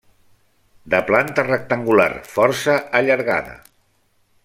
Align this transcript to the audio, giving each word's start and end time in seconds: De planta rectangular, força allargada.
De 0.93 1.01
planta 1.09 1.45
rectangular, 1.49 2.09
força 2.33 2.81
allargada. 3.01 3.57